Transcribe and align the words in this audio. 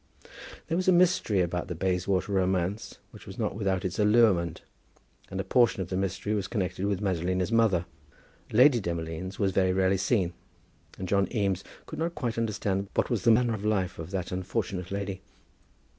There 0.65 0.75
was 0.77 0.87
a 0.87 0.91
mystery 0.91 1.41
about 1.41 1.67
the 1.67 1.75
Bayswater 1.75 2.31
romance 2.31 2.97
which 3.11 3.27
was 3.27 3.37
not 3.37 3.53
without 3.53 3.85
its 3.85 3.99
allurement, 3.99 4.63
and 5.29 5.39
a 5.39 5.43
portion 5.43 5.79
of 5.83 5.89
the 5.89 5.95
mystery 5.95 6.33
was 6.33 6.47
connected 6.47 6.87
with 6.87 7.01
Madalina's 7.03 7.51
mother. 7.51 7.85
Lady 8.51 8.79
Demolines 8.81 9.37
was 9.37 9.51
very 9.51 9.73
rarely 9.73 9.97
seen, 9.97 10.33
and 10.97 11.07
John 11.07 11.27
Eames 11.31 11.63
could 11.85 11.99
not 11.99 12.15
quite 12.15 12.39
understand 12.39 12.87
what 12.95 13.11
was 13.11 13.25
the 13.25 13.29
manner 13.31 13.53
of 13.53 13.63
life 13.63 13.99
of 13.99 14.09
that 14.09 14.31
unfortunate 14.31 14.89
lady. 14.89 15.21